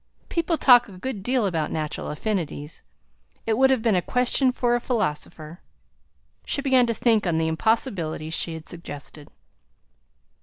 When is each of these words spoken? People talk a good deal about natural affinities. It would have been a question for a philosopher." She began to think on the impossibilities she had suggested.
People 0.29 0.57
talk 0.57 0.89
a 0.89 0.97
good 0.97 1.21
deal 1.21 1.45
about 1.45 1.71
natural 1.71 2.09
affinities. 2.09 2.81
It 3.45 3.55
would 3.55 3.69
have 3.69 3.83
been 3.83 3.93
a 3.93 4.01
question 4.01 4.51
for 4.51 4.73
a 4.73 4.81
philosopher." 4.81 5.61
She 6.43 6.59
began 6.63 6.87
to 6.87 6.93
think 6.95 7.27
on 7.27 7.37
the 7.37 7.47
impossibilities 7.47 8.33
she 8.33 8.55
had 8.55 8.67
suggested. 8.67 9.29